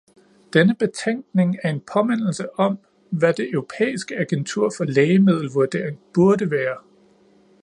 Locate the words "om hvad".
2.59-3.33